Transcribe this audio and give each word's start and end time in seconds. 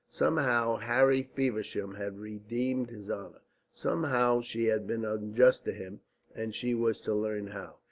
Somehow 0.09 0.77
Harry 0.77 1.21
Feversham 1.21 1.93
had 1.93 2.17
redeemed 2.17 2.89
his 2.89 3.11
honour, 3.11 3.43
somehow 3.75 4.41
she 4.41 4.65
had 4.65 4.87
been 4.87 5.05
unjust 5.05 5.63
to 5.65 5.71
him; 5.73 5.99
and 6.33 6.55
she 6.55 6.73
was 6.73 6.99
to 7.01 7.13
learn 7.13 7.45
how. 7.45 7.75